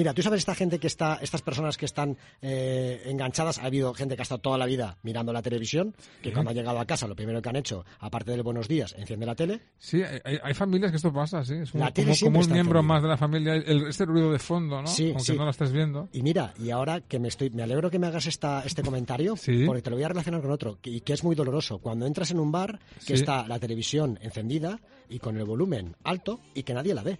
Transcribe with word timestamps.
Mira, 0.00 0.14
tú 0.14 0.22
sabes 0.22 0.38
esta 0.38 0.54
gente 0.54 0.78
que 0.78 0.86
está, 0.86 1.18
estas 1.20 1.42
personas 1.42 1.76
que 1.76 1.84
están 1.84 2.16
eh, 2.40 3.02
enganchadas, 3.04 3.58
ha 3.58 3.66
habido 3.66 3.92
gente 3.92 4.16
que 4.16 4.22
ha 4.22 4.24
estado 4.24 4.40
toda 4.40 4.56
la 4.56 4.64
vida 4.64 4.96
mirando 5.02 5.30
la 5.30 5.42
televisión, 5.42 5.94
que 6.22 6.32
cuando 6.32 6.52
ha 6.52 6.54
llegado 6.54 6.78
a 6.80 6.86
casa 6.86 7.06
lo 7.06 7.14
primero 7.14 7.42
que 7.42 7.50
han 7.50 7.56
hecho, 7.56 7.84
aparte 7.98 8.30
del 8.30 8.42
buenos 8.42 8.66
días, 8.66 8.94
enciende 8.96 9.26
la 9.26 9.34
tele. 9.34 9.60
Sí, 9.76 10.02
hay, 10.02 10.38
hay 10.42 10.54
familias 10.54 10.90
que 10.90 10.96
esto 10.96 11.12
pasa, 11.12 11.44
sí. 11.44 11.52
Es 11.56 11.74
un, 11.74 11.80
La 11.80 11.90
tele 11.92 12.14
como, 12.18 12.32
como 12.38 12.46
un 12.46 12.50
miembro 12.50 12.82
más 12.82 13.02
de 13.02 13.08
la 13.08 13.18
familia, 13.18 13.52
el, 13.56 13.88
este 13.88 14.06
ruido 14.06 14.32
de 14.32 14.38
fondo, 14.38 14.80
¿no? 14.80 14.86
Sí, 14.88 15.08
Aunque 15.08 15.22
sí. 15.22 15.36
no 15.36 15.44
lo 15.44 15.50
estés 15.50 15.70
viendo. 15.70 16.08
Y 16.14 16.22
mira, 16.22 16.54
y 16.58 16.70
ahora 16.70 17.02
que 17.02 17.18
me 17.18 17.28
estoy, 17.28 17.50
me 17.50 17.62
alegro 17.62 17.90
que 17.90 17.98
me 17.98 18.06
hagas 18.06 18.24
esta, 18.24 18.62
este 18.64 18.80
comentario, 18.82 19.36
Sí. 19.36 19.64
porque 19.66 19.82
te 19.82 19.90
lo 19.90 19.96
voy 19.96 20.04
a 20.04 20.08
relacionar 20.08 20.40
con 20.40 20.50
otro, 20.50 20.78
que- 20.80 20.88
y 20.88 21.00
que 21.02 21.12
es 21.12 21.22
muy 21.24 21.36
doloroso. 21.36 21.76
Cuando 21.80 22.06
entras 22.06 22.30
en 22.30 22.38
un 22.40 22.50
bar 22.50 22.78
que 23.00 23.04
Sí. 23.04 23.12
está 23.12 23.46
la 23.46 23.58
televisión 23.58 24.18
encendida 24.22 24.80
y 25.10 25.18
con 25.18 25.36
el 25.36 25.44
volumen 25.44 25.94
alto 26.04 26.40
y 26.54 26.62
que 26.62 26.72
nadie 26.72 26.94
la 26.94 27.02
ve. 27.02 27.18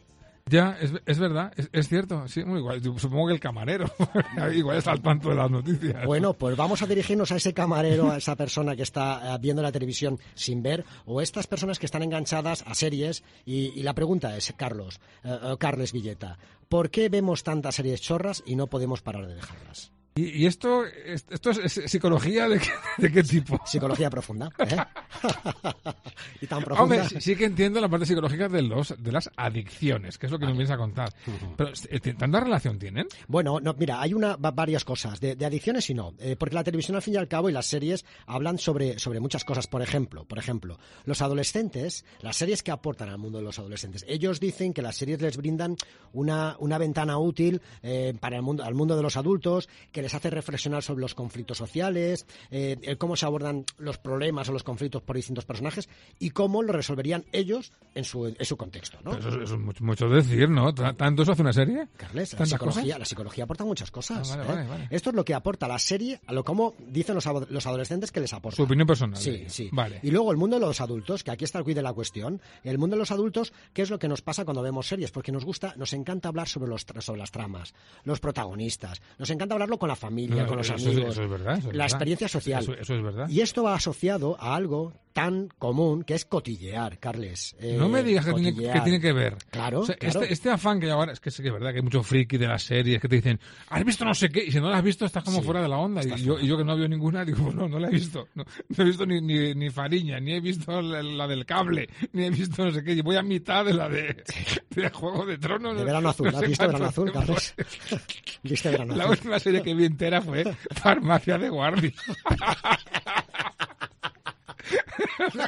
Ya, 0.51 0.77
es, 0.81 0.93
es 1.07 1.19
verdad, 1.19 1.53
es, 1.57 1.71
es 1.73 1.89
cierto. 1.89 2.27
Sí, 2.27 2.45
muy 2.45 2.59
igual. 2.59 2.83
Supongo 2.83 3.29
que 3.29 3.35
el 3.35 3.41
camarero 3.41 3.91
igual 4.55 4.79
está 4.79 4.91
al 4.91 5.01
tanto 5.01 5.29
de 5.31 5.37
las 5.37 5.51
noticias. 5.51 6.05
Bueno, 6.05 6.35
pues 6.35 6.57
vamos 6.57 6.83
a 6.83 6.87
dirigirnos 6.87 7.31
a 7.31 7.37
ese 7.37 7.55
camarero, 7.55 8.11
a 8.11 8.17
esa 8.17 8.35
persona 8.35 8.75
que 8.75 8.83
está 8.83 9.35
eh, 9.35 9.39
viendo 9.41 9.63
la 9.63 9.71
televisión 9.71 10.19
sin 10.35 10.63
ver, 10.63 10.85
o 11.07 11.21
estas 11.21 11.47
personas 11.47 11.79
que 11.79 11.87
están 11.87 12.03
enganchadas 12.03 12.65
a 12.67 12.75
series. 12.75 13.23
Y, 13.47 13.73
y 13.79 13.83
la 13.85 13.95
pregunta 13.95 14.37
es, 14.37 14.53
Carlos, 14.57 15.01
eh, 15.23 15.39
eh, 15.41 15.57
Carles 15.59 15.93
Villeta, 15.93 16.37
¿por 16.69 16.91
qué 16.91 17.09
vemos 17.09 17.45
tantas 17.45 17.77
series 17.77 18.01
chorras 18.01 18.43
y 18.45 18.57
no 18.57 18.67
podemos 18.67 19.03
parar 19.03 19.27
de 19.29 19.37
dejarlas? 19.37 19.93
¿Y, 20.17 20.43
y 20.43 20.47
esto, 20.47 20.85
es- 20.85 21.25
esto 21.31 21.51
es, 21.51 21.77
es 21.79 21.91
psicología 21.91 22.49
de 22.49 22.59
qué, 22.59 22.71
de 22.99 23.13
qué 23.13 23.23
tipo? 23.23 23.61
Psicología 23.65 24.11
profunda, 24.11 24.51
¿eh? 24.59 24.77
y 26.41 26.47
tan 26.47 26.63
profunda. 26.63 26.83
Hombre, 26.83 27.09
sí, 27.09 27.21
sí 27.21 27.37
que 27.37 27.45
entiendo 27.45 27.81
la 27.81 27.89
parte 27.89 28.07
psicológica 28.07 28.49
de 28.49 28.63
los 28.63 28.95
de 29.03 29.13
las 29.13 29.31
adicciones, 29.37 30.19
que 30.19 30.27
es 30.27 30.33
lo 30.33 30.39
que 30.39 30.47
nos 30.47 30.55
vienes 30.55 30.71
a 30.71 30.77
contar. 30.77 31.13
Pero, 31.57 31.71
eh, 31.89 32.01
¿tanta 32.15 32.41
relación 32.41 32.79
tienen? 32.79 33.07
Bueno, 33.29 33.61
no, 33.61 33.75
mira, 33.75 34.01
hay 34.01 34.15
una, 34.15 34.37
va- 34.37 34.51
varias 34.51 34.85
cosas, 34.85 35.21
de, 35.21 35.37
de 35.37 35.47
adicciones 35.47 35.89
y 35.91 35.95
no, 35.95 36.15
Eh, 36.19 36.37
porque 36.39 36.55
la 36.55 36.65
televisión 36.65 36.97
al 36.97 37.03
fin 37.03 37.15
y 37.15 37.17
al 37.17 37.29
cabo 37.29 37.49
y 37.49 37.53
las 37.53 37.67
series 37.67 38.05
hablan 38.27 38.59
sobre, 38.59 38.99
sobre 38.99 39.21
muchas 39.21 39.45
cosas. 39.45 39.67
Por 39.67 39.83
ejemplo, 39.83 40.25
por 40.25 40.39
ejemplo, 40.39 40.79
los 41.05 41.23
adolescentes, 41.23 42.05
las 42.21 42.37
series 42.37 42.63
que 42.63 42.71
aportan 42.71 43.09
al 43.09 43.19
mundo 43.19 43.39
de 43.39 43.45
los 43.45 43.59
adolescentes, 43.59 44.05
ellos 44.09 44.41
dicen 44.41 44.73
que 44.73 44.83
las 44.83 44.97
series 44.97 45.21
les 45.21 45.37
brindan 45.37 45.77
una, 46.13 46.57
una 46.59 46.79
ventana 46.79 47.19
útil 47.19 47.61
eh, 47.83 48.15
para 48.21 48.37
el 48.37 48.43
mundo, 48.43 48.65
al 48.65 48.75
mundo 48.75 48.97
de 48.97 49.03
los 49.03 49.17
adultos, 49.17 49.69
que 49.93 50.03
les 50.03 50.15
hace 50.15 50.31
reflexionar 50.31 50.83
sobre 50.83 51.01
los 51.03 51.15
conflictos 51.15 51.59
sociales, 51.59 52.27
eh, 52.51 52.77
el 52.83 52.99
cómo 52.99 53.17
se 53.17 53.27
abordan 53.27 53.65
los 53.79 53.99
problemas 53.99 54.49
o 54.49 54.53
los 54.53 54.63
conflictos 54.63 55.00
por 55.01 55.17
distintos 55.17 55.45
personajes 55.45 55.89
y 56.19 56.31
cómo 56.31 56.63
lo 56.63 56.73
resolverían 56.73 57.25
ellos 57.33 57.73
en 57.95 58.05
su, 58.05 58.27
en 58.27 58.45
su 58.45 58.57
contexto, 58.57 58.99
¿no? 59.05 59.13
Pero 59.13 59.29
eso, 59.29 59.43
eso 59.43 59.55
es 59.73 59.81
mucho, 59.81 60.09
decir, 60.09 60.49
¿no? 60.49 60.73
¿T- 60.75 60.93
¿Tanto 60.95 61.23
eso 61.23 61.33
hace 61.33 61.43
una 61.43 61.53
serie? 61.53 61.89
Carles, 61.97 62.33
la 62.33 62.39
¿Tantas 62.39 62.49
psicología, 62.51 62.83
cosas? 62.83 62.99
la 62.99 63.05
psicología 63.05 63.45
aporta 63.45 63.65
muchas 63.65 63.91
cosas. 63.91 64.31
Ah, 64.33 64.37
vale, 64.37 64.43
¿eh? 64.43 64.55
vale, 64.55 64.69
vale. 64.69 64.89
Esto 64.91 65.11
es 65.11 65.17
lo 65.17 65.25
que 65.25 65.35
aporta 65.35 65.67
la 65.69 65.79
serie, 65.79 66.21
a 66.27 66.33
lo 66.33 66.45
como 66.45 66.75
dicen 66.89 67.15
los, 67.15 67.25
los 67.51 67.67
adolescentes 67.67 68.13
que 68.13 68.21
les 68.21 68.33
aporta. 68.33 68.57
Su 68.57 68.63
opinión 68.65 68.87
personal. 68.87 69.17
Sí, 69.21 69.45
sí. 69.49 69.69
Vale. 69.73 70.01
Y 70.03 70.11
luego 70.11 70.31
el 70.31 70.37
mundo 70.37 70.59
de 70.59 70.67
los 70.67 70.81
adultos, 70.81 71.25
que 71.25 71.31
aquí 71.31 71.45
está 71.45 71.59
el 71.59 71.65
quid 71.65 71.75
de 71.75 71.83
la 71.83 71.93
cuestión. 71.93 72.41
El 72.65 72.79
mundo 72.79 72.97
de 72.97 73.01
los 73.01 73.11
adultos, 73.11 73.53
¿qué 73.73 73.83
es 73.83 73.91
lo 73.91 73.99
que 73.99 74.09
nos 74.09 74.23
pasa 74.23 74.45
cuando 74.45 74.63
vemos 74.63 74.87
series? 74.87 75.11
Porque 75.11 75.33
nos 75.33 75.45
gusta, 75.45 75.75
nos 75.77 75.93
encanta 75.93 76.29
hablar 76.29 76.49
sobre, 76.49 76.69
los, 76.71 76.87
sobre 77.01 77.19
las 77.19 77.31
tramas, 77.31 77.75
los 78.05 78.21
protagonistas. 78.21 79.01
Nos 79.19 79.31
encanta 79.31 79.55
hablarlo 79.55 79.79
con 79.79 79.89
la 79.89 79.97
familia, 79.97 80.43
No, 80.43 80.49
con 80.49 80.59
los 80.59 80.71
eso 80.71 80.75
amigos. 80.89 81.13
eso 81.13 81.23
es 81.25 81.31
verdad, 81.31 81.59
eso 81.59 81.59
es 81.59 81.65
la 81.65 81.71
verdad. 81.71 81.87
experiencia 81.87 82.29
social. 82.29 82.77
Eso 82.81 82.95
es 82.95 83.03
verdad. 83.03 83.29
Y 83.29 83.41
esto 83.41 83.63
va 83.65 83.75
asociado 83.75 84.37
a 84.41 84.55
algo 84.55 84.90
tan 85.13 85.49
común 85.59 86.05
que 86.05 86.15
es 86.15 86.25
cotillear, 86.25 86.99
Carles. 87.01 87.57
Eh, 87.59 87.75
no 87.77 87.89
me 87.89 88.03
digas 88.05 88.25
que 88.25 88.33
tiene, 88.35 88.55
que 88.73 88.81
tiene 88.81 89.01
que 89.01 89.13
ver. 89.13 89.37
Claro, 89.51 89.81
O 89.81 89.85
sea, 89.85 89.97
claro. 89.97 90.21
Este, 90.21 90.33
este 90.33 90.51
afán 90.51 90.79
que 90.79 90.87
hay 90.87 90.93
ahora, 90.93 91.13
es 91.13 91.19
que 91.19 91.33
sí 91.33 91.43
que 91.43 91.49
es 91.49 91.53
verdad 91.53 91.71
que 91.73 91.79
hay 91.79 91.83
mucho 91.83 92.03
friki 92.05 92.39
de 92.39 92.47
las 92.47 92.63
series 92.63 93.01
que 93.01 93.09
te 93.09 93.17
dicen, 93.17 93.41
¿has 93.71 93.85
visto 93.85 94.05
no 94.05 94.15
sé 94.15 94.29
qué? 94.29 94.45
Y 94.45 94.53
si 94.53 94.61
no 94.61 94.71
la 94.71 94.79
has 94.79 94.85
visto, 94.85 95.05
estás 95.05 95.25
como 95.25 95.39
Sí, 95.41 95.45
fuera 95.45 95.63
de 95.63 95.69
la 95.69 95.79
onda. 95.79 96.01
Y 96.05 96.23
yo, 96.23 96.39
y 96.39 96.47
yo 96.47 96.57
que 96.57 96.65
no 96.65 96.77
veo 96.77 96.87
ninguna, 96.87 97.25
digo, 97.25 97.53
no, 97.53 97.69
no 97.69 97.79
la 97.81 97.89
he 97.89 97.91
visto. 97.91 98.29
No, 98.35 98.45
no 98.69 98.83
he 98.85 98.87
visto 98.87 99.05
ni, 99.05 99.21
ni, 99.21 99.53
ni 99.55 99.69
Fariña, 99.71 100.21
ni 100.21 100.35
he 100.35 100.41
visto 100.41 100.81
la, 100.81 101.03
la 101.03 101.27
del 101.27 101.45
cable, 101.45 101.89
ni 102.13 102.25
he 102.27 102.31
visto 102.31 102.65
no 102.65 102.71
sé 102.71 102.85
qué. 102.85 102.93
Y 102.93 103.01
voy 103.01 103.17
a 103.17 103.23
mitad 103.23 103.65
de 103.65 103.75
la 103.75 103.89
de, 103.89 104.23
de 104.71 104.91
Juego 104.91 105.27
de 105.27 105.39
Tronos. 105.39 105.77
De 105.77 105.85
verano 105.85 106.11
azul, 106.11 106.31
No 106.31 106.39
¿has 106.39 106.47
visto 106.49 106.67
verano 106.67 106.87
azul. 106.87 107.11
Carles? 107.13 107.55
¿Viste 108.45 108.71
verano 108.71 108.95
La 108.95 109.03
azul? 109.05 109.17
última 109.17 109.39
serie 109.41 109.61
que 109.61 109.75
vi 109.75 109.87
entera 109.87 110.23
fue 110.23 110.45
Farmacia 110.71 111.37
de 111.37 111.49
Guardia. 111.49 111.93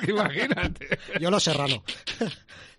Imagínate. 0.09 0.99
Yo 1.21 1.31
los 1.31 1.43
serrano. 1.43 1.83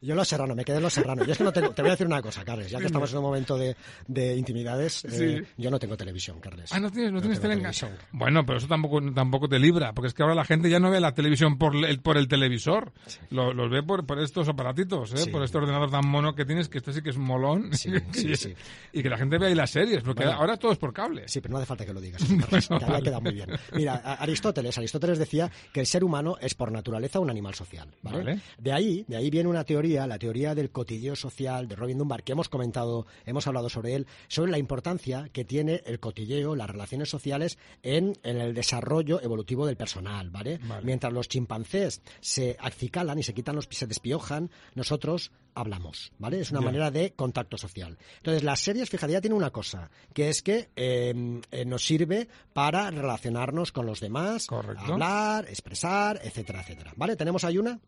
Yo 0.04 0.16
los 0.16 0.28
serrano, 0.28 0.54
me 0.54 0.66
quedé 0.66 0.78
en 0.78 0.84
los 0.84 0.94
serrano. 0.94 1.24
Yo 1.26 1.32
es 1.32 1.38
que 1.38 1.44
no 1.44 1.52
tengo, 1.54 1.72
te 1.72 1.82
voy 1.82 1.90
a 1.90 1.94
decir 1.94 2.06
una 2.08 2.22
cosa, 2.22 2.44
Carles, 2.44 2.70
ya 2.70 2.80
que 2.80 2.88
estamos 2.88 3.10
en 3.12 3.18
un 3.20 3.24
momento 3.24 3.58
de, 3.58 3.76
de 4.08 4.36
intimidades, 4.36 5.06
eh, 5.06 5.44
Sí. 5.46 5.48
yo 5.58 5.72
no 5.72 5.80
tengo 5.80 5.96
televisión, 5.98 6.40
Carles. 6.40 6.72
Ah, 6.74 6.80
no 6.80 6.92
tienes, 6.92 7.12
no 7.12 7.22
tienes 7.22 7.40
televisión. 7.40 7.92
Bueno, 8.12 8.46
pero 8.46 8.58
eso 8.58 8.68
tampoco, 8.68 9.02
tampoco 9.14 9.48
te 9.48 9.60
libra, 9.60 9.94
porque 9.94 10.08
es 10.10 10.14
que 10.14 10.22
ahora 10.24 10.36
la 10.36 10.44
gente 10.46 10.70
ya 10.70 10.80
no 10.80 10.92
ve 10.92 11.00
la 11.00 11.14
televisión 11.14 11.58
por 11.58 11.76
el, 11.76 12.00
por 12.02 12.18
el 12.18 12.28
televisor, 12.28 12.92
lo- 13.30 13.54
los 13.54 13.70
ve 13.72 13.82
por, 13.84 14.06
por 14.06 14.20
estos 14.20 14.48
aparatitos, 14.50 15.14
¿eh? 15.14 15.18
Sí. 15.20 15.30
por 15.30 15.42
este 15.44 15.58
ordenador 15.58 15.90
tan 15.90 16.06
mono 16.08 16.36
que 16.36 16.44
tienes, 16.46 16.68
que 16.70 16.80
este 16.80 16.92
sí 16.94 17.02
que 17.02 17.12
es 17.12 17.18
molón, 17.18 17.74
Sí, 17.74 17.90
sí, 18.12 18.28
y, 18.32 18.36
sí. 18.36 18.54
y 18.92 19.02
que 19.04 19.10
la 19.10 19.18
gente 19.18 19.38
vea 19.38 19.48
ahí 19.50 19.56
las 19.56 19.72
series, 19.72 20.04
porque 20.04 20.24
Bueno. 20.26 20.40
ahora 20.40 20.58
todo 20.58 20.72
es 20.74 20.78
por 20.78 20.92
cable. 20.94 21.28
Sí, 21.28 21.40
pero 21.40 21.54
no 21.54 21.58
hace 21.60 21.66
falta 21.68 21.86
que 21.86 21.94
lo 21.94 22.02
digas, 22.02 22.22
Carles, 22.42 22.68
que 22.68 22.74
había 22.76 22.88
vale. 22.88 23.04
quedado 23.04 23.22
muy 23.22 23.34
bien. 23.34 23.50
Mira, 23.74 23.96
Aristóteles, 23.96 24.78
Aristóteles 24.78 25.18
decía 25.18 25.50
que 25.72 25.80
el 25.80 25.86
ser 25.86 26.04
humano 26.04 26.36
es 26.42 26.54
por 26.56 26.72
naturaleza 26.72 27.20
un 27.20 27.30
animal 27.30 27.54
social, 27.56 27.88
¿vale? 28.02 28.18
Vale. 28.18 28.40
De 28.58 28.72
ahí, 28.74 29.06
de 29.08 29.16
ahí 29.18 29.30
viene 29.30 29.48
una 29.50 29.64
teoría, 29.64 29.93
la 29.94 30.20
teoría 30.20 30.56
del 30.56 30.72
cotilleo 30.72 31.16
social 31.16 31.68
de 31.68 31.76
Robin 31.76 31.98
Dunbar, 31.98 32.24
que 32.24 32.32
hemos 32.32 32.50
comentado, 32.50 33.06
hemos 33.26 33.48
hablado 33.48 33.70
sobre 33.70 33.96
él, 33.96 34.08
sobre 34.28 34.52
la 34.52 34.58
importancia 34.58 35.30
que 35.32 35.46
tiene 35.46 35.82
el 35.86 36.00
cotilleo, 36.00 36.56
las 36.56 36.70
relaciones 36.70 37.10
sociales 37.10 37.58
en, 37.84 38.14
en 38.24 38.38
el 38.38 38.54
desarrollo 38.54 39.22
evolutivo 39.22 39.66
del 39.66 39.78
personal, 39.78 40.30
¿vale? 40.30 40.60
Vale. 40.64 40.86
Mientras 40.86 41.14
los 41.14 41.28
chimpancés 41.28 42.02
se 42.22 42.58
acicalan 42.60 43.20
y 43.20 43.24
se 43.24 43.34
quitan 43.34 43.56
los 43.56 43.68
se 43.70 43.88
despiojan, 43.88 44.50
nosotros 44.76 45.32
hablamos, 45.56 46.12
¿vale? 46.18 46.40
Es 46.40 46.52
una 46.52 46.62
manera 46.62 46.92
de 46.92 47.14
contacto 47.14 47.58
social. 47.58 47.98
Entonces, 48.18 48.44
las 48.44 48.60
series, 48.60 48.90
fíjate, 48.90 49.14
ya 49.14 49.22
tiene 49.22 49.36
una 49.36 49.52
cosa, 49.52 49.90
que 50.14 50.30
es 50.30 50.42
que 50.42 50.70
eh, 50.76 51.42
eh, 51.52 51.66
nos 51.66 51.86
sirve 51.86 52.28
para 52.54 52.90
relacionarnos 52.92 53.72
con 53.72 53.86
los 53.86 54.00
demás, 54.00 54.48
Correcto. 54.48 54.94
hablar, 54.94 55.46
expresar, 55.48 56.20
etcétera, 56.24 56.62
etcétera. 56.62 56.94
¿Vale? 56.96 57.16
¿Tenemos 57.16 57.44
ahí 57.44 57.58
una? 57.58 57.80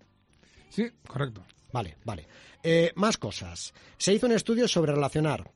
Sí, 0.69 0.89
correcto. 1.07 1.43
Vale, 1.71 1.97
vale. 2.05 2.27
Eh, 2.63 2.91
más 2.95 3.17
cosas. 3.17 3.73
Se 3.97 4.13
hizo 4.13 4.25
un 4.25 4.31
estudio 4.33 4.67
sobre 4.67 4.93
relacionar 4.93 5.51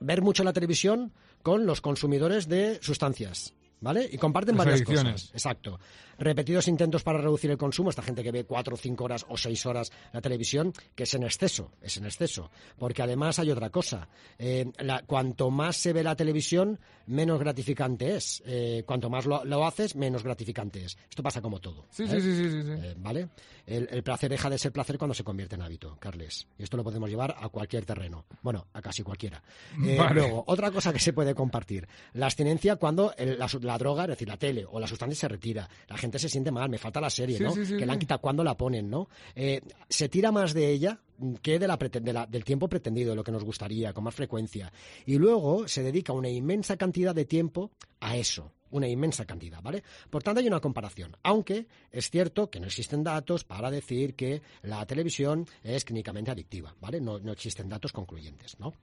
ver 0.00 0.22
mucho 0.22 0.44
la 0.44 0.52
televisión 0.52 1.12
con 1.42 1.66
los 1.66 1.80
consumidores 1.80 2.48
de 2.48 2.78
sustancias. 2.82 3.54
¿Vale? 3.80 4.08
Y 4.10 4.18
comparten 4.18 4.56
Las 4.56 4.66
varias 4.66 4.80
adicciones. 4.82 5.12
cosas. 5.22 5.30
Exacto. 5.34 5.78
Repetidos 6.18 6.66
intentos 6.66 7.04
para 7.04 7.18
reducir 7.20 7.48
el 7.52 7.56
consumo, 7.56 7.90
esta 7.90 8.02
gente 8.02 8.24
que 8.24 8.32
ve 8.32 8.42
cuatro, 8.44 8.76
cinco 8.76 9.04
horas 9.04 9.24
o 9.28 9.36
seis 9.36 9.64
horas 9.66 9.92
la 10.12 10.20
televisión, 10.20 10.72
que 10.96 11.04
es 11.04 11.14
en 11.14 11.22
exceso, 11.22 11.70
es 11.80 11.96
en 11.96 12.06
exceso. 12.06 12.50
Porque 12.76 13.02
además 13.02 13.38
hay 13.38 13.52
otra 13.52 13.70
cosa. 13.70 14.08
Eh, 14.36 14.68
la- 14.80 15.02
cuanto 15.04 15.48
más 15.52 15.76
se 15.76 15.92
ve 15.92 16.02
la 16.02 16.16
televisión, 16.16 16.80
menos 17.06 17.38
gratificante 17.38 18.16
es. 18.16 18.42
Eh, 18.46 18.82
cuanto 18.84 19.08
más 19.08 19.26
lo, 19.26 19.44
lo 19.44 19.64
haces, 19.64 19.94
menos 19.94 20.24
gratificante 20.24 20.84
es. 20.84 20.98
Esto 21.08 21.22
pasa 21.22 21.40
como 21.40 21.60
todo. 21.60 21.86
Sí, 21.90 22.02
¿eh? 22.02 22.08
sí, 22.08 22.20
sí, 22.20 22.34
sí, 22.36 22.50
sí, 22.50 22.62
sí. 22.64 22.94
¿Vale? 22.96 23.28
El, 23.64 23.86
el 23.92 24.02
placer 24.02 24.28
deja 24.30 24.50
de 24.50 24.58
ser 24.58 24.72
placer 24.72 24.98
cuando 24.98 25.14
se 25.14 25.22
convierte 25.22 25.54
en 25.54 25.62
hábito, 25.62 25.96
Carles. 26.00 26.48
Y 26.58 26.64
esto 26.64 26.76
lo 26.76 26.82
podemos 26.82 27.08
llevar 27.08 27.36
a 27.38 27.48
cualquier 27.48 27.84
terreno. 27.84 28.24
Bueno, 28.42 28.66
a 28.72 28.82
casi 28.82 29.04
cualquiera. 29.04 29.40
Vale. 29.76 30.14
Luego, 30.14 30.42
otra 30.48 30.72
cosa 30.72 30.92
que 30.92 30.98
se 30.98 31.12
puede 31.12 31.32
compartir. 31.34 31.86
La 32.14 32.26
abstinencia 32.26 32.74
cuando 32.74 33.14
el- 33.16 33.38
la, 33.38 33.48
la 33.68 33.78
droga, 33.78 34.02
es 34.04 34.08
decir, 34.10 34.26
la 34.26 34.36
tele 34.36 34.66
o 34.68 34.80
la 34.80 34.86
sustancia 34.88 35.14
se 35.20 35.28
retira. 35.28 35.68
La 35.88 35.96
gente 35.96 36.18
se 36.18 36.28
siente 36.28 36.50
mal, 36.50 36.68
me 36.68 36.78
falta 36.78 37.00
la 37.00 37.10
serie, 37.10 37.38
Sí, 37.38 37.44
¿no? 37.44 37.52
sí, 37.52 37.64
sí, 37.64 37.76
que 37.76 37.86
la 37.86 37.92
han 37.92 37.98
quitado 38.00 38.20
cuando 38.20 38.42
la 38.42 38.56
ponen, 38.56 38.90
¿no? 38.90 39.08
Eh, 39.36 39.60
se 39.88 40.08
tira 40.08 40.32
más 40.32 40.52
de 40.54 40.68
ella 40.70 41.00
que 41.42 41.58
de 41.58 41.68
la, 41.68 41.78
preten- 41.78 42.02
de 42.02 42.12
la- 42.12 42.26
del 42.26 42.44
tiempo 42.44 42.68
pretendido, 42.68 43.14
lo 43.14 43.22
que 43.24 43.32
nos 43.32 43.44
gustaría, 43.44 43.92
con 43.92 44.02
más 44.04 44.14
frecuencia. 44.14 44.72
Y 45.06 45.16
luego 45.18 45.68
se 45.68 45.82
dedica 45.82 46.12
una 46.12 46.28
inmensa 46.28 46.76
cantidad 46.76 47.14
de 47.14 47.24
tiempo 47.24 47.70
a 48.00 48.16
eso 48.16 48.52
una 48.70 48.86
inmensa 48.86 49.24
cantidad, 49.24 49.62
¿vale? 49.62 49.82
Por 50.10 50.22
tanto, 50.22 50.40
hay 50.40 50.46
una 50.46 50.60
comparación, 50.60 51.16
aunque 51.22 51.66
es 51.90 52.10
cierto 52.10 52.50
que 52.50 52.60
no 52.60 52.66
existen 52.66 53.02
datos 53.02 53.42
para 53.42 53.70
decir 53.70 54.14
que 54.14 54.42
la 54.60 54.84
televisión 54.84 55.46
es 55.64 55.86
clínicamente 55.86 56.30
adictiva, 56.30 56.74
¿vale? 56.78 57.00
No, 57.00 57.18
no 57.18 57.32
existen 57.32 57.70
datos 57.70 57.92
concluyentes, 57.94 58.60
¿no? 58.60 58.74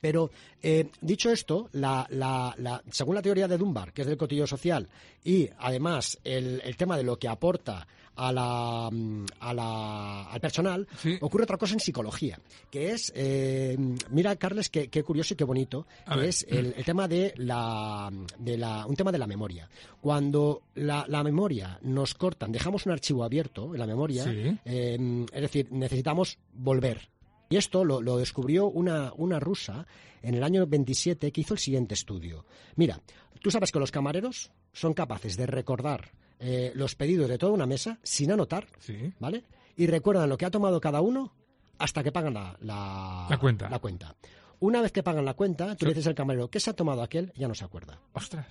Pero 0.00 0.30
eh, 0.62 0.88
dicho 1.00 1.30
esto, 1.30 1.68
la, 1.72 2.06
la, 2.10 2.54
la, 2.58 2.82
según 2.90 3.14
la 3.14 3.22
teoría 3.22 3.46
de 3.48 3.58
Dunbar, 3.58 3.92
que 3.92 4.02
es 4.02 4.08
del 4.08 4.16
cotillo 4.16 4.46
social, 4.46 4.88
y 5.24 5.48
además 5.58 6.18
el, 6.24 6.60
el 6.64 6.76
tema 6.76 6.96
de 6.96 7.02
lo 7.04 7.18
que 7.18 7.28
aporta 7.28 7.86
a 8.16 8.32
la, 8.32 8.88
mm, 8.92 9.24
a 9.40 9.54
la, 9.54 10.22
al 10.30 10.40
personal, 10.40 10.86
Sí. 11.00 11.16
ocurre 11.20 11.44
otra 11.44 11.56
cosa 11.56 11.74
en 11.74 11.80
psicología, 11.80 12.38
que 12.70 12.90
es, 12.92 13.12
eh, 13.14 13.76
mira, 14.10 14.36
Carles, 14.36 14.68
qué, 14.68 14.88
qué 14.88 15.02
curioso 15.02 15.32
y 15.34 15.36
qué 15.36 15.44
bonito, 15.44 15.86
A 16.06 16.14
que 16.14 16.20
ver. 16.20 16.28
es 16.28 16.46
el, 16.48 16.74
el 16.76 16.84
tema 16.84 17.06
de 17.08 17.32
la, 17.36 18.10
de 18.38 18.58
la, 18.58 18.84
un 18.86 18.96
tema 18.96 19.12
de 19.12 19.18
la 19.18 19.26
memoria. 19.26 19.68
Cuando 20.00 20.62
la, 20.74 21.04
la 21.08 21.22
memoria 21.22 21.78
nos 21.82 22.14
cortan, 22.14 22.52
dejamos 22.52 22.84
un 22.86 22.92
archivo 22.92 23.22
abierto 23.24 23.72
en 23.74 23.80
la 23.80 23.86
memoria, 23.86 24.24
Sí. 24.24 24.58
eh, 24.64 25.26
es 25.32 25.40
decir, 25.42 25.68
necesitamos 25.70 26.38
volver. 26.52 27.08
Y 27.50 27.56
esto 27.56 27.84
lo, 27.84 28.00
lo 28.00 28.16
descubrió 28.16 28.66
una, 28.68 29.12
una 29.16 29.40
rusa 29.40 29.84
en 30.22 30.34
el 30.36 30.44
año 30.44 30.66
27 30.66 31.32
que 31.32 31.40
hizo 31.40 31.54
el 31.54 31.60
siguiente 31.60 31.94
estudio. 31.94 32.46
Mira, 32.76 33.00
tú 33.42 33.50
sabes 33.50 33.72
que 33.72 33.80
los 33.80 33.90
camareros 33.90 34.52
son 34.72 34.94
capaces 34.94 35.36
de 35.36 35.46
recordar 35.46 36.12
eh, 36.38 36.70
los 36.76 36.94
pedidos 36.94 37.28
de 37.28 37.38
toda 37.38 37.52
una 37.52 37.66
mesa 37.66 37.98
sin 38.04 38.30
anotar, 38.30 38.68
Sí. 38.78 39.12
¿vale? 39.18 39.42
Y 39.76 39.88
recuerdan 39.88 40.28
lo 40.28 40.38
que 40.38 40.46
ha 40.46 40.50
tomado 40.50 40.80
cada 40.80 41.00
uno 41.00 41.32
hasta 41.78 42.04
que 42.04 42.12
pagan 42.12 42.34
la, 42.34 42.56
la, 42.60 43.26
La 43.28 43.38
cuenta. 43.38 43.68
la 43.68 43.80
cuenta. 43.80 44.14
Una 44.60 44.80
vez 44.80 44.92
que 44.92 45.02
pagan 45.02 45.24
la 45.24 45.34
cuenta, 45.34 45.74
tú 45.74 45.86
le 45.86 45.92
dices 45.92 46.06
al 46.06 46.14
camarero, 46.14 46.50
¿qué 46.50 46.60
se 46.60 46.70
ha 46.70 46.74
tomado 46.74 47.02
aquel? 47.02 47.32
Ya 47.34 47.48
no 47.48 47.54
se 47.56 47.64
acuerda. 47.64 47.98
Ostras. 48.12 48.46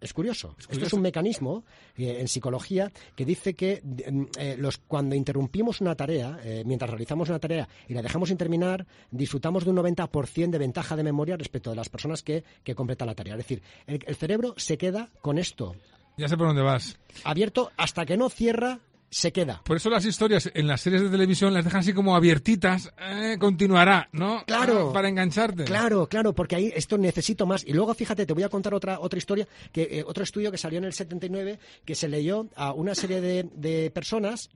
Es 0.00 0.12
curioso. 0.12 0.54
Esto 0.68 0.86
es 0.86 0.92
un 0.92 1.02
mecanismo 1.02 1.64
eh, 1.96 2.18
en 2.20 2.28
psicología 2.28 2.90
que 3.16 3.24
dice 3.24 3.54
que 3.54 3.82
mm, 3.82 4.24
eh, 4.38 4.56
los, 4.58 4.78
cuando 4.78 5.14
interrumpimos 5.14 5.80
una 5.80 5.94
tarea, 5.94 6.38
eh, 6.44 6.62
mientras 6.64 6.90
realizamos 6.90 7.28
una 7.28 7.38
tarea 7.38 7.68
y 7.88 7.94
la 7.94 8.02
dejamos 8.02 8.28
sin 8.28 8.38
terminar, 8.38 8.86
disfrutamos 9.10 9.64
de 9.64 9.70
un 9.70 9.76
90% 9.76 10.50
de 10.50 10.58
ventaja 10.58 10.96
de 10.96 11.02
memoria 11.02 11.36
respecto 11.36 11.70
de 11.70 11.76
las 11.76 11.88
personas 11.88 12.22
que, 12.22 12.44
que 12.62 12.74
completan 12.74 13.08
la 13.08 13.14
tarea. 13.14 13.34
Es 13.34 13.38
decir, 13.38 13.62
el, 13.86 13.98
el 14.06 14.14
cerebro 14.14 14.54
se 14.56 14.78
queda 14.78 15.10
con 15.20 15.38
esto 15.38 15.74
Ya 16.16 16.28
sé 16.28 16.36
por 16.36 16.46
dónde 16.46 16.62
vas. 16.62 16.98
abierto 17.24 17.72
hasta 17.76 18.06
que 18.06 18.16
no 18.16 18.28
cierra, 18.28 18.80
se 19.10 19.32
queda. 19.32 19.62
Por 19.64 19.76
eso 19.76 19.90
las 19.90 20.04
historias 20.04 20.50
en 20.54 20.66
las 20.66 20.80
series 20.80 21.02
de 21.02 21.08
televisión 21.08 21.54
las 21.54 21.64
dejan 21.64 21.80
así 21.80 21.92
como 21.92 22.14
abiertitas. 22.14 22.92
Eh, 23.00 23.36
continuará, 23.38 24.08
¿no? 24.12 24.44
Claro. 24.46 24.90
Ah, 24.90 24.92
para 24.92 25.08
engancharte. 25.08 25.64
Claro, 25.64 26.06
claro, 26.08 26.34
porque 26.34 26.56
ahí 26.56 26.72
esto 26.74 26.98
necesito 26.98 27.46
más. 27.46 27.64
Y 27.66 27.72
luego, 27.72 27.94
fíjate, 27.94 28.26
te 28.26 28.32
voy 28.32 28.42
a 28.42 28.48
contar 28.48 28.74
otra, 28.74 29.00
otra 29.00 29.18
historia, 29.18 29.46
que 29.72 29.82
eh, 29.90 30.04
otro 30.06 30.24
estudio 30.24 30.50
que 30.50 30.58
salió 30.58 30.78
en 30.78 30.84
el 30.84 30.92
79, 30.92 31.58
que 31.84 31.94
se 31.94 32.08
leyó 32.08 32.48
a 32.56 32.72
una 32.72 32.94
serie 32.94 33.20
de, 33.20 33.48
de 33.54 33.90
personas 33.90 34.50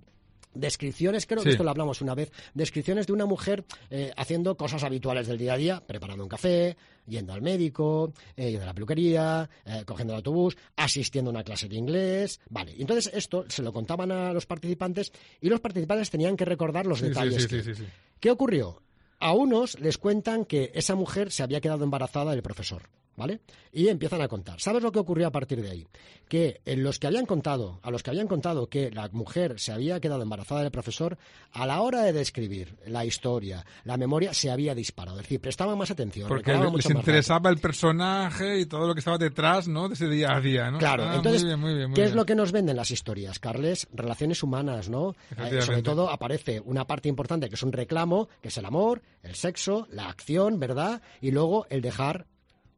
descripciones, 0.54 1.26
creo 1.26 1.38
que 1.42 1.50
Sí. 1.50 1.52
esto 1.52 1.64
lo 1.64 1.70
hablamos 1.70 2.00
una 2.00 2.14
vez, 2.14 2.30
descripciones 2.54 3.06
de 3.06 3.12
una 3.12 3.26
mujer 3.26 3.64
eh, 3.90 4.12
haciendo 4.16 4.56
cosas 4.56 4.82
habituales 4.84 5.26
del 5.26 5.38
día 5.38 5.54
a 5.54 5.56
día, 5.56 5.82
preparando 5.86 6.22
un 6.24 6.28
café, 6.28 6.76
yendo 7.06 7.32
al 7.32 7.42
médico, 7.42 8.12
eh, 8.36 8.50
yendo 8.50 8.62
a 8.64 8.66
la 8.66 8.74
peluquería, 8.74 9.48
eh, 9.64 9.82
cogiendo 9.86 10.12
el 10.12 10.18
autobús, 10.18 10.56
asistiendo 10.76 11.30
a 11.30 11.32
una 11.32 11.44
clase 11.44 11.68
de 11.68 11.76
inglés, 11.76 12.40
vale. 12.50 12.72
Y 12.76 12.82
entonces 12.82 13.12
esto 13.14 13.44
se 13.48 13.62
lo 13.62 13.72
contaban 13.72 14.12
a 14.12 14.32
los 14.32 14.46
participantes 14.46 15.12
y 15.40 15.48
los 15.48 15.60
participantes 15.60 16.10
tenían 16.10 16.36
que 16.36 16.44
recordar 16.44 16.86
los 16.86 16.98
Sí, 17.00 17.06
detalles. 17.06 17.42
sí, 17.42 17.48
que- 17.48 17.62
sí, 17.62 17.74
sí, 17.74 17.82
sí. 17.82 17.88
¿Qué 18.20 18.30
ocurrió? 18.30 18.82
A 19.18 19.32
unos 19.32 19.78
les 19.80 19.98
cuentan 19.98 20.44
que 20.44 20.70
esa 20.74 20.94
mujer 20.94 21.30
se 21.30 21.42
había 21.42 21.60
quedado 21.60 21.84
embarazada 21.84 22.32
del 22.32 22.42
profesor, 22.42 22.82
¿vale? 23.22 23.40
Y 23.72 23.88
empiezan 23.88 24.20
a 24.20 24.28
contar. 24.28 24.60
¿Sabes 24.60 24.82
lo 24.82 24.90
que 24.90 24.98
ocurrió 24.98 25.28
a 25.28 25.30
partir 25.30 25.62
de 25.62 25.70
ahí? 25.70 25.86
Que 26.28 26.60
en 26.66 26.82
los 26.82 26.98
que 26.98 27.06
habían 27.06 27.24
contado, 27.24 27.78
a 27.82 27.90
los 27.90 28.02
que 28.02 28.10
habían 28.10 28.26
contado 28.26 28.66
que 28.66 28.90
la 28.90 29.08
mujer 29.12 29.60
se 29.60 29.72
había 29.72 30.00
quedado 30.00 30.22
embarazada 30.22 30.62
del 30.62 30.72
profesor, 30.72 31.16
a 31.52 31.66
la 31.66 31.80
hora 31.80 32.02
de 32.02 32.12
describir 32.12 32.76
la 32.86 33.04
historia, 33.04 33.64
la 33.84 33.96
memoria 33.96 34.34
se 34.34 34.50
había 34.50 34.74
disparado. 34.74 35.18
Es 35.18 35.24
decir, 35.24 35.40
prestaban 35.40 35.78
más 35.78 35.90
atención. 35.90 36.28
Porque 36.28 36.52
les 36.52 36.70
mucho 36.70 36.90
interesaba 36.92 37.48
el 37.50 37.58
personaje 37.58 38.58
y 38.58 38.66
todo 38.66 38.86
lo 38.88 38.94
que 38.94 38.98
estaba 38.98 39.18
detrás, 39.18 39.68
¿no? 39.68 39.88
De 39.88 39.94
ese 39.94 40.08
día 40.08 40.34
a 40.34 40.40
día, 40.40 40.70
¿no? 40.70 40.78
Claro, 40.78 41.04
Ah, 41.04 41.16
entonces, 41.16 41.42
muy 41.42 41.48
bien, 41.48 41.60
muy 41.60 41.74
bien, 41.74 41.90
muy 41.90 41.94
¿qué 41.94 42.04
es 42.04 42.14
lo 42.14 42.26
que 42.26 42.34
nos 42.34 42.50
venden 42.50 42.76
las 42.76 42.90
historias, 42.90 43.38
Carles? 43.38 43.86
Relaciones 43.92 44.42
humanas, 44.42 44.88
¿no? 44.88 45.14
Eh, 45.38 45.62
sobre 45.62 45.82
todo 45.82 46.10
aparece 46.10 46.60
una 46.64 46.86
parte 46.86 47.08
importante 47.08 47.48
que 47.48 47.54
es 47.54 47.62
un 47.62 47.72
reclamo, 47.72 48.28
que 48.40 48.48
es 48.48 48.56
el 48.58 48.64
amor, 48.64 49.02
el 49.22 49.34
sexo, 49.34 49.86
la 49.90 50.08
acción, 50.08 50.58
¿verdad? 50.58 51.02
Y 51.20 51.30
luego 51.30 51.66
el 51.70 51.80
dejar 51.82 52.26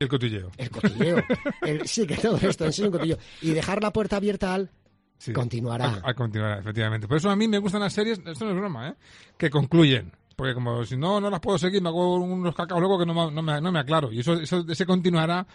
El 0.05 0.09
cotilleo. 0.11 0.51
el 0.57 0.71
cotilleo. 0.71 1.17
El- 1.63 1.87
sí, 1.89 2.07
que 2.07 2.17
todo 2.17 2.37
esto 2.37 2.67
es 2.67 2.79
un 2.79 2.91
cotilleo. 2.91 3.19
Y 3.43 3.51
dejar 3.51 3.83
la 3.83 3.93
puerta 3.93 4.17
abierta 4.17 4.55
al 4.55 4.71
Sí. 5.19 5.33
continuará. 5.33 6.01
A, 6.05 6.11
a 6.11 6.15
continuará, 6.15 6.59
efectivamente. 6.59 7.09
Por 7.09 7.17
eso 7.17 7.31
a 7.31 7.37
mí 7.37 7.49
me 7.49 7.59
gustan 7.59 7.81
las 7.81 7.93
series, 7.93 8.21
esto 8.25 8.45
no 8.45 8.51
es 8.51 8.57
broma, 8.57 8.89
¿eh? 8.91 8.95
Que 9.39 9.49
concluyen. 9.51 10.13
Porque 10.37 10.53
como 10.53 10.85
si 10.85 10.97
no, 10.97 11.21
no 11.21 11.31
las 11.31 11.39
puedo 11.41 11.57
seguir, 11.59 11.81
me 11.81 11.89
hago 11.89 12.17
unos 12.17 12.55
cacaos 12.57 12.81
luego 12.81 12.99
que 12.99 13.07
no, 13.07 13.15
me- 13.15 13.33
no 13.33 13.41
me, 13.41 13.61
no 13.61 13.71
me 13.73 13.79
aclaro. 13.79 14.13
Y 14.13 14.21
eso, 14.21 14.35
eso 14.35 14.65
ese 14.69 14.85
continuará, 14.85 15.47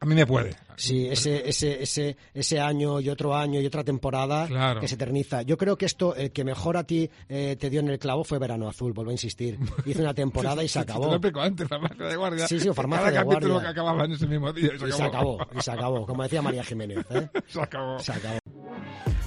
a 0.00 0.06
mí 0.06 0.14
me 0.14 0.26
puede. 0.26 0.54
Sí, 0.76 1.08
ese, 1.08 1.48
ese, 1.48 1.82
ese, 1.82 2.16
ese 2.32 2.60
año 2.60 3.00
y 3.00 3.08
otro 3.08 3.34
año 3.34 3.60
y 3.60 3.66
otra 3.66 3.82
temporada 3.82 4.46
Claro. 4.46 4.80
que 4.80 4.86
se 4.86 4.94
eterniza. 4.94 5.42
Yo 5.42 5.58
creo 5.58 5.76
que 5.76 5.86
esto, 5.86 6.14
el 6.14 6.30
que 6.30 6.44
mejor 6.44 6.76
a 6.76 6.84
ti 6.84 7.10
eh, 7.28 7.56
te 7.58 7.68
dio 7.68 7.80
en 7.80 7.88
el 7.88 7.98
clavo 7.98 8.22
fue 8.22 8.38
Verano 8.38 8.68
Azul, 8.68 8.92
vuelvo 8.92 9.10
a 9.10 9.14
insistir. 9.14 9.58
Hizo 9.84 10.00
una 10.00 10.14
temporada 10.14 10.62
y 10.62 10.68
se 10.68 10.80
Te 10.84 10.92
lo 10.92 10.98
acabó. 10.98 11.12
explico 11.14 11.40
antes, 11.40 11.66
farmacia 11.66 12.06
de 12.06 12.16
guardia. 12.16 12.46
Sí, 12.46 12.60
sí, 12.60 12.68
farmacia 12.72 13.06
Cada 13.06 13.10
de 13.10 13.28
capítulo 13.28 13.54
guardia. 13.54 13.68
que 13.74 13.80
acababa 13.80 14.04
en 14.04 14.12
ese 14.12 14.26
mismo 14.28 14.52
día. 14.52 14.70
Y 14.74 14.78
se 14.78 14.88
Y 14.88 14.92
se 14.92 15.02
acabó, 15.02 15.38
y 15.58 15.60
se 15.62 15.70
acabó, 15.72 16.06
como 16.06 16.22
decía 16.22 16.42
María 16.42 16.62
Jiménez. 16.62 16.98
¿eh? 17.10 17.28
Se 17.48 17.60
acabó. 17.60 17.98
Se 17.98 18.12
acabó. 18.12 18.38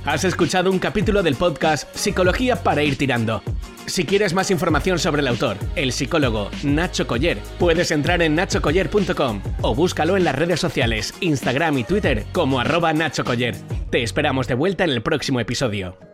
Has 0.05 0.23
escuchado 0.23 0.71
un 0.71 0.79
capítulo 0.79 1.21
del 1.21 1.35
podcast 1.35 1.93
Psicología 1.95 2.55
para 2.63 2.81
ir 2.81 2.97
tirando. 2.97 3.43
Si 3.85 4.05
quieres 4.05 4.33
más 4.33 4.51
información 4.51 4.99
sobre 4.99 5.21
el 5.21 5.27
autor, 5.27 5.57
el 5.75 5.91
psicólogo 5.91 6.49
Nacho 6.63 7.07
Coller, 7.07 7.37
puedes 7.59 7.91
entrar 7.91 8.21
en 8.21 8.35
nachocoller.com 8.35 9.41
o 9.61 9.75
búscalo 9.75 10.17
en 10.17 10.23
las 10.23 10.35
redes 10.35 10.59
sociales, 10.59 11.13
Instagram 11.19 11.77
y 11.79 11.83
Twitter 11.83 12.25
como 12.31 12.59
arroba 12.59 12.93
Nacho 12.93 13.23
Coller. 13.23 13.55
Te 13.89 14.03
esperamos 14.03 14.47
de 14.47 14.55
vuelta 14.55 14.83
en 14.83 14.91
el 14.91 15.01
próximo 15.01 15.39
episodio. 15.39 16.10